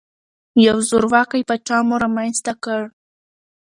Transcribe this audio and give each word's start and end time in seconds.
یو 0.65 0.77
زورواکۍ 0.89 1.41
پاچا 1.47 1.77
مو 1.87 1.95
رامنځته 2.03 2.53
کړ. 2.63 2.81